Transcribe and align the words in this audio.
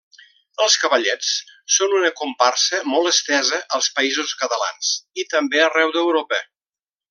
Els 0.63 0.77
cavallets 0.83 1.27
són 1.73 1.93
una 1.97 2.09
comparsa 2.21 2.81
molt 2.95 3.11
estesa 3.11 3.61
als 3.79 3.93
Països 4.01 4.35
Catalans 4.43 4.91
i 5.25 5.29
també 5.37 5.63
arreu 5.71 5.97
d’Europa. 5.99 6.43